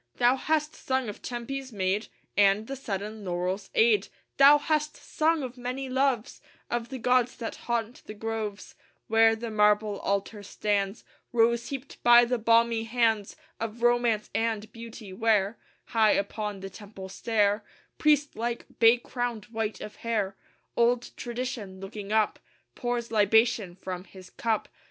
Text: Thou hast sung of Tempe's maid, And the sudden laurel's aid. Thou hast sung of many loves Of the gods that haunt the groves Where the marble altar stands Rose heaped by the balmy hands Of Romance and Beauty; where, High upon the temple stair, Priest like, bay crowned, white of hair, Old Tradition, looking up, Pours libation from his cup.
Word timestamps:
Thou 0.15 0.35
hast 0.35 0.73
sung 0.75 1.09
of 1.09 1.21
Tempe's 1.21 1.71
maid, 1.71 2.07
And 2.35 2.65
the 2.65 2.75
sudden 2.75 3.23
laurel's 3.23 3.69
aid. 3.75 4.07
Thou 4.37 4.57
hast 4.57 4.97
sung 4.97 5.43
of 5.43 5.59
many 5.59 5.89
loves 5.89 6.41
Of 6.71 6.89
the 6.89 6.97
gods 6.97 7.35
that 7.35 7.55
haunt 7.67 8.01
the 8.07 8.15
groves 8.15 8.73
Where 9.05 9.35
the 9.35 9.51
marble 9.51 9.99
altar 9.99 10.41
stands 10.41 11.03
Rose 11.31 11.69
heaped 11.69 12.01
by 12.01 12.25
the 12.25 12.39
balmy 12.39 12.85
hands 12.85 13.35
Of 13.59 13.83
Romance 13.83 14.31
and 14.33 14.71
Beauty; 14.73 15.13
where, 15.13 15.59
High 15.85 16.13
upon 16.13 16.61
the 16.61 16.71
temple 16.71 17.07
stair, 17.07 17.63
Priest 17.99 18.35
like, 18.35 18.65
bay 18.79 18.97
crowned, 18.97 19.45
white 19.51 19.81
of 19.81 19.97
hair, 19.97 20.35
Old 20.75 21.11
Tradition, 21.15 21.79
looking 21.79 22.11
up, 22.11 22.39
Pours 22.73 23.11
libation 23.11 23.75
from 23.75 24.05
his 24.05 24.31
cup. 24.31 24.67